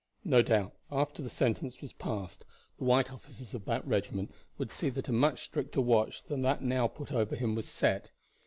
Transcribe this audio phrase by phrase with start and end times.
[0.23, 2.43] No doubt after the sentence was passed
[2.79, 6.63] the white officers of that regiment would see that a much stricter watch than that
[6.63, 8.09] now put over him was set.